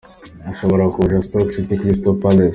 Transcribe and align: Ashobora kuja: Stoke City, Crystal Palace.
Ashobora 0.51 0.83
kuja: 0.95 1.17
Stoke 1.27 1.51
City, 1.53 1.73
Crystal 1.81 2.15
Palace. 2.21 2.49